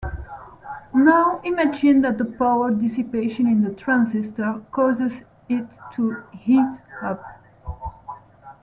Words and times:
Now 0.95 1.39
imagine 1.43 2.01
that 2.01 2.17
the 2.17 2.25
power 2.25 2.71
dissipation 2.71 3.45
in 3.45 3.61
the 3.61 3.69
transistor 3.69 4.63
causes 4.71 5.21
it 5.47 5.67
to 5.93 6.23
heat 6.33 6.65
up. 7.03 7.23